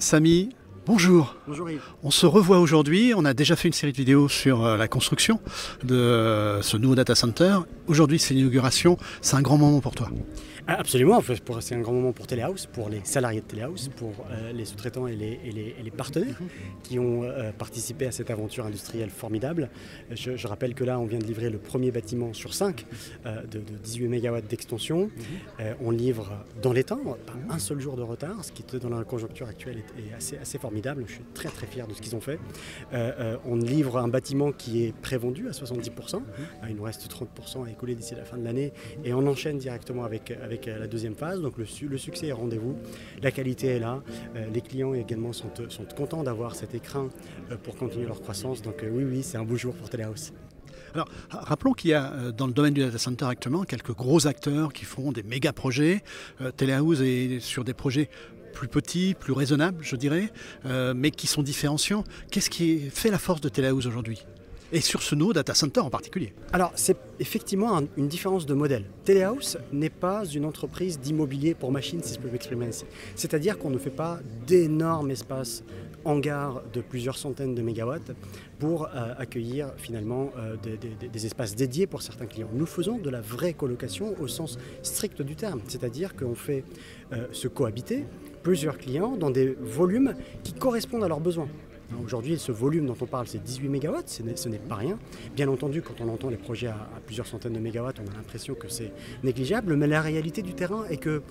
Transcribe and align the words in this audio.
Samy, 0.00 0.48
bonjour. 0.86 1.36
Bonjour 1.46 1.70
Yves. 1.70 1.82
On 2.02 2.10
se 2.10 2.24
revoit 2.24 2.58
aujourd'hui. 2.58 3.12
On 3.14 3.26
a 3.26 3.34
déjà 3.34 3.54
fait 3.54 3.68
une 3.68 3.74
série 3.74 3.92
de 3.92 3.98
vidéos 3.98 4.30
sur 4.30 4.64
euh, 4.64 4.76
la 4.78 4.88
construction 4.88 5.40
de 5.84 5.94
euh, 5.94 6.62
ce 6.62 6.78
nouveau 6.78 6.94
data 6.94 7.14
center. 7.14 7.58
Aujourd'hui, 7.86 8.18
c'est 8.18 8.32
l'inauguration. 8.32 8.96
C'est 9.20 9.36
un 9.36 9.42
grand 9.42 9.58
moment 9.58 9.80
pour 9.80 9.94
toi. 9.94 10.08
Ah, 10.66 10.76
absolument, 10.78 11.20
c'est 11.60 11.74
un 11.74 11.80
grand 11.80 11.92
moment 11.92 12.12
pour 12.12 12.26
Telehouse, 12.26 12.66
pour 12.66 12.88
les 12.88 13.00
salariés 13.04 13.40
de 13.40 13.46
Telehouse, 13.46 13.90
pour 13.96 14.12
euh, 14.30 14.52
les 14.52 14.64
sous-traitants 14.64 15.06
et 15.06 15.16
les, 15.16 15.90
partenaires 15.96 16.38
qui 16.82 16.98
ont 16.98 17.24
euh, 17.24 17.50
participé 17.52 18.06
à 18.06 18.12
cette 18.12 18.30
aventure 18.30 18.64
industrielle 18.64 19.10
formidable. 19.10 19.70
Je, 20.10 20.46
rappelle 20.46 20.74
que 20.74 20.84
là, 20.84 20.98
on 20.98 21.04
vient 21.04 21.18
de 21.18 21.24
livrer 21.24 21.50
le 21.50 21.58
premier 21.58 21.90
bâtiment 21.90 22.32
sur 22.32 22.54
5 22.54 22.86
euh, 23.26 23.42
de, 23.46 23.58
18 23.58 24.08
MW 24.08 24.40
d'extension. 24.48 25.10
on 25.80 25.90
livre 25.90 26.32
dans 26.62 26.72
les 26.72 26.84
temps, 26.84 27.00
pas 27.26 27.34
un 27.48 27.58
seul 27.58 27.80
jour 27.80 27.96
de 27.96 28.02
retard, 28.02 28.44
ce 28.44 28.52
qui 28.52 28.64
dans 28.78 28.90
la 28.90 29.04
conjoncture 29.04 29.48
actuelle 29.48 29.82
est, 29.98 30.14
assez, 30.14 30.58
formidable. 30.58 31.04
Je 31.06 31.14
suis 31.14 31.24
très 31.34 31.48
très 31.48 31.66
fier 31.66 31.86
de 31.86 31.94
ce 31.94 32.00
qu'ils 32.00 32.14
ont 32.14 32.20
fait. 32.20 32.38
on 33.44 33.56
livre 33.56 33.98
un 33.98 34.08
bâtiment 34.08 34.52
qui 34.52 34.84
est 34.84 34.94
prévendu 34.94 35.48
à 35.48 35.52
70%. 35.52 36.22
Il 36.68 36.76
nous 36.76 36.82
reste 36.82 37.10
30% 37.10 37.66
à 37.66 37.70
écouler 37.70 37.94
d'ici 37.94 38.14
la 38.14 38.24
fin 38.24 38.36
de 38.36 38.44
l'année 38.44 38.72
et 39.04 39.12
on 39.12 39.26
enchaîne 39.26 39.58
directement 39.58 40.04
avec 40.04 40.32
la 40.66 40.86
deuxième 40.86 41.14
phase. 41.14 41.40
Donc 41.40 41.54
le, 41.58 41.98
succès 41.98 42.28
est 42.28 42.32
rendez-vous, 42.32 42.76
la 43.22 43.30
qualité 43.30 43.68
est 43.68 43.78
là, 43.78 44.02
euh, 44.36 44.46
les 44.52 44.60
clients 44.60 44.94
également 44.94 45.32
sont, 45.32 45.50
sont 45.68 45.84
contents 45.96 46.22
d'avoir 46.22 46.54
cet 46.54 46.74
écran 46.74 47.08
euh, 47.50 47.56
pour 47.56 47.76
continuer 47.76 48.06
leur 48.06 48.20
croissance. 48.20 48.62
Donc 48.62 48.82
euh, 48.82 48.90
oui, 48.90 49.04
oui, 49.04 49.22
c'est 49.22 49.38
un 49.38 49.44
beau 49.44 49.56
jour 49.56 49.74
pour 49.74 49.88
Telehouse. 49.88 50.32
Alors, 50.94 51.08
rappelons 51.30 51.72
qu'il 51.72 51.90
y 51.90 51.94
a 51.94 52.32
dans 52.32 52.48
le 52.48 52.52
domaine 52.52 52.74
du 52.74 52.80
data 52.80 52.98
center 52.98 53.26
actuellement 53.26 53.62
quelques 53.62 53.94
gros 53.94 54.26
acteurs 54.26 54.72
qui 54.72 54.84
font 54.84 55.12
des 55.12 55.22
méga 55.22 55.52
projets. 55.52 56.02
Telehouse 56.56 57.00
est 57.02 57.38
sur 57.38 57.62
des 57.62 57.74
projets 57.74 58.08
plus 58.54 58.66
petits, 58.66 59.14
plus 59.14 59.32
raisonnables, 59.32 59.78
je 59.82 59.94
dirais, 59.94 60.32
mais 60.64 61.12
qui 61.12 61.28
sont 61.28 61.44
différenciants. 61.44 62.02
Qu'est-ce 62.32 62.50
qui 62.50 62.90
fait 62.90 63.12
la 63.12 63.18
force 63.18 63.40
de 63.40 63.48
Telehouse 63.48 63.86
aujourd'hui? 63.86 64.26
Et 64.72 64.80
sur 64.80 65.02
ce 65.02 65.14
nouveau 65.14 65.32
data 65.32 65.54
center 65.54 65.80
en 65.80 65.90
particulier 65.90 66.32
Alors, 66.52 66.72
c'est 66.74 66.96
effectivement 67.18 67.80
une 67.96 68.08
différence 68.08 68.46
de 68.46 68.54
modèle. 68.54 68.84
Telehouse 69.04 69.58
n'est 69.72 69.90
pas 69.90 70.24
une 70.24 70.44
entreprise 70.44 70.98
d'immobilier 70.98 71.54
pour 71.54 71.72
machines, 71.72 72.02
si 72.02 72.14
je 72.14 72.20
peux 72.20 72.30
m'exprimer 72.30 72.66
ainsi. 72.66 72.84
C'est-à-dire 73.16 73.58
qu'on 73.58 73.70
ne 73.70 73.78
fait 73.78 73.90
pas 73.90 74.20
d'énormes 74.46 75.10
espaces 75.10 75.64
hangars 76.04 76.62
de 76.72 76.80
plusieurs 76.80 77.18
centaines 77.18 77.54
de 77.54 77.62
mégawatts 77.62 78.12
pour 78.58 78.86
euh, 78.86 79.14
accueillir 79.18 79.72
finalement 79.76 80.30
euh, 80.38 80.56
des, 81.12 81.26
espaces 81.26 81.54
dédiés 81.54 81.86
pour 81.86 82.02
certains 82.02 82.26
clients. 82.26 82.48
Nous 82.52 82.66
faisons 82.66 82.98
de 82.98 83.10
la 83.10 83.20
vraie 83.20 83.52
colocation 83.52 84.14
au 84.20 84.28
sens 84.28 84.58
strict 84.82 85.22
du 85.22 85.36
terme, 85.36 85.60
c'est-à-dire 85.68 86.16
qu'on 86.16 86.34
fait 86.34 86.64
euh, 87.12 87.26
se 87.32 87.48
cohabiter 87.48 88.04
plusieurs 88.42 88.78
clients 88.78 89.16
dans 89.16 89.30
des 89.30 89.54
volumes 89.60 90.14
qui 90.42 90.54
correspondent 90.54 91.04
à 91.04 91.08
leurs 91.08 91.20
besoins. 91.20 91.48
Aujourd'hui, 92.04 92.38
ce 92.38 92.52
volume 92.52 92.86
dont 92.86 92.96
on 93.00 93.06
parle, 93.06 93.26
c'est 93.26 93.42
18 93.42 93.68
MW, 93.68 93.96
ce 94.06 94.48
n'est 94.48 94.58
pas 94.58 94.76
rien. 94.76 94.98
Bien 95.34 95.48
entendu, 95.48 95.82
quand 95.82 96.00
on 96.00 96.08
entend 96.08 96.30
les 96.30 96.36
projets 96.36 96.68
à, 96.68 96.88
plusieurs 97.04 97.26
centaines 97.26 97.52
de 97.52 97.58
mégawatts, 97.58 98.00
on 98.00 98.10
a 98.10 98.16
l'impression 98.16 98.54
que 98.54 98.68
c'est 98.68 98.92
négligeable, 99.22 99.76
mais 99.76 99.86
la 99.86 100.00
réalité 100.00 100.42
du 100.42 100.54
terrain 100.54 100.84
est 100.88 100.98
que 100.98 101.22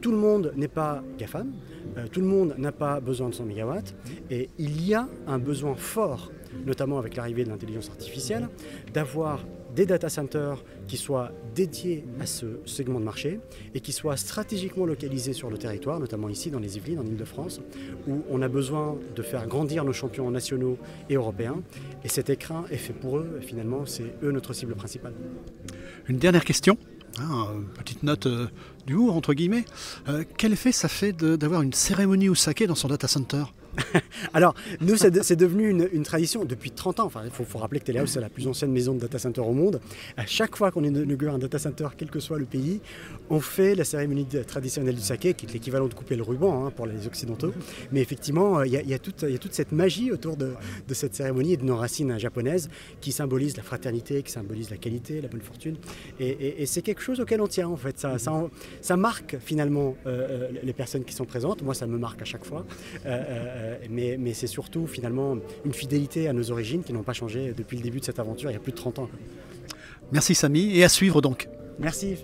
tout 0.00 0.10
le 0.10 0.18
monde 0.18 0.52
n'est 0.56 0.68
pas 0.68 1.02
GAFAM, 1.18 1.52
euh, 1.96 2.06
tout 2.08 2.20
le 2.20 2.26
monde 2.26 2.54
n'a 2.58 2.72
pas 2.72 3.00
besoin 3.00 3.30
de 3.30 3.34
100 3.34 3.44
MW, 3.44 3.72
et 4.30 4.50
il 4.58 4.86
y 4.86 4.94
a 4.94 5.08
un 5.26 5.38
besoin 5.38 5.74
fort, 5.74 6.30
notamment 6.66 6.98
avec 6.98 7.16
l'arrivée 7.16 7.44
de 7.44 7.50
l'intelligence 7.50 7.88
artificielle, 7.90 8.48
d'avoir 8.92 9.44
des 9.74 9.86
data 9.86 10.08
centers 10.08 10.62
qui 10.86 10.96
soient 10.96 11.32
dédiés 11.54 12.04
à 12.20 12.26
ce 12.26 12.46
segment 12.64 13.00
de 13.00 13.04
marché 13.04 13.40
et 13.74 13.80
qui 13.80 13.92
soient 13.92 14.16
stratégiquement 14.16 14.86
localisés 14.86 15.32
sur 15.32 15.50
le 15.50 15.58
territoire, 15.58 15.98
notamment 15.98 16.28
ici 16.28 16.50
dans 16.50 16.60
les 16.60 16.76
Yvelines, 16.76 17.00
en 17.00 17.04
Ile-de-France, 17.04 17.60
où 18.06 18.22
on 18.30 18.42
a 18.42 18.48
besoin 18.48 18.96
de 19.16 19.22
faire 19.22 19.46
grandir 19.46 19.84
nos 19.84 19.92
champions 19.92 20.30
nationaux 20.30 20.78
et 21.10 21.14
européens. 21.14 21.62
Et 22.04 22.08
cet 22.08 22.30
écran 22.30 22.64
est 22.70 22.76
fait 22.76 22.92
pour 22.92 23.18
eux, 23.18 23.40
finalement, 23.42 23.84
c'est 23.86 24.14
eux 24.22 24.30
notre 24.30 24.52
cible 24.52 24.74
principale. 24.74 25.14
Une 26.08 26.18
dernière 26.18 26.44
question. 26.44 26.76
Ah, 27.18 27.46
petite 27.78 28.02
note 28.02 28.26
euh, 28.26 28.48
du 28.86 28.94
haut, 28.94 29.10
entre 29.10 29.34
guillemets. 29.34 29.64
Euh, 30.08 30.24
quel 30.36 30.52
effet 30.52 30.72
ça 30.72 30.88
fait 30.88 31.12
d'avoir 31.12 31.62
une 31.62 31.72
cérémonie 31.72 32.28
au 32.28 32.34
saké 32.34 32.66
dans 32.66 32.74
son 32.74 32.88
data 32.88 33.06
center? 33.06 33.44
Alors, 34.34 34.54
nous, 34.80 34.96
c'est 34.96 35.36
devenu 35.36 35.68
une, 35.70 36.02
tradition 36.04 36.44
depuis 36.44 36.70
30 36.70 37.00
ans. 37.00 37.10
Il 37.24 37.30
faut, 37.30 37.58
rappeler 37.58 37.80
que 37.80 37.86
Telehouse, 37.86 38.10
c'est 38.10 38.20
la 38.20 38.28
plus 38.28 38.46
ancienne 38.46 38.72
maison 38.72 38.94
de 38.94 39.00
data 39.00 39.18
center 39.18 39.40
au 39.40 39.52
monde. 39.52 39.80
À 40.16 40.26
chaque 40.26 40.56
fois 40.56 40.70
qu'on 40.70 40.84
inaugure 40.84 41.34
un 41.34 41.38
data 41.38 41.58
center, 41.58 41.88
quel 41.96 42.10
que 42.10 42.20
soit 42.20 42.38
le 42.38 42.44
pays, 42.44 42.80
on 43.30 43.40
fait 43.40 43.74
la 43.74 43.84
cérémonie 43.84 44.26
traditionnelle 44.46 44.94
du 44.94 45.00
saké, 45.00 45.34
qui 45.34 45.46
est 45.46 45.52
l'équivalent 45.52 45.88
de 45.88 45.94
couper 45.94 46.16
le 46.16 46.22
ruban 46.22 46.66
hein, 46.66 46.70
pour 46.70 46.86
les 46.86 47.06
Occidentaux. 47.06 47.52
Mais 47.92 48.00
effectivement, 48.00 48.62
il 48.62 48.72
y, 48.72 48.94
a 48.94 48.98
toute 48.98 49.52
cette 49.52 49.72
magie 49.72 50.10
autour 50.10 50.36
de, 50.36 50.54
cette 50.92 51.14
cérémonie 51.14 51.54
et 51.54 51.56
de 51.56 51.64
nos 51.64 51.76
racines 51.76 52.18
japonaises 52.18 52.68
qui 53.00 53.12
symbolisent 53.12 53.56
la 53.56 53.62
fraternité, 53.62 54.22
qui 54.22 54.32
symbolisent 54.32 54.70
la 54.70 54.76
qualité, 54.76 55.20
la 55.20 55.28
bonne 55.28 55.40
fortune. 55.40 55.76
Et, 56.20 56.66
c'est 56.66 56.82
quelque 56.82 57.02
chose 57.02 57.20
auquel 57.20 57.40
on 57.40 57.46
tient, 57.46 57.68
en 57.68 57.76
fait. 57.76 58.06
Ça, 58.80 58.96
marque 58.96 59.36
finalement 59.38 59.96
euh, 60.06 60.26
euh, 60.30 60.48
les 60.62 60.72
personnes 60.72 61.04
qui 61.04 61.14
sont 61.14 61.24
présentes. 61.24 61.62
Moi, 61.62 61.74
ça 61.74 61.86
me 61.86 61.98
marque 61.98 62.22
à 62.22 62.24
chaque 62.24 62.44
fois. 62.44 62.64
Euh, 63.06 63.63
euh, 63.64 63.76
mais, 63.90 64.34
c'est 64.34 64.46
surtout 64.46 64.86
finalement 64.86 65.36
une 65.64 65.72
fidélité 65.72 66.28
à 66.28 66.32
nos 66.32 66.50
origines 66.50 66.82
qui 66.82 66.92
n'ont 66.92 67.02
pas 67.02 67.12
changé 67.12 67.54
depuis 67.56 67.76
le 67.76 67.82
début 67.82 68.00
de 68.00 68.04
cette 68.04 68.18
aventure 68.18 68.50
il 68.50 68.54
y 68.54 68.56
a 68.56 68.60
plus 68.60 68.72
de 68.72 68.76
30 68.76 68.98
ans. 69.00 69.08
Merci 70.12 70.34
Samy 70.34 70.76
et 70.76 70.84
à 70.84 70.88
suivre 70.88 71.20
donc. 71.20 71.48
Merci. 71.78 72.16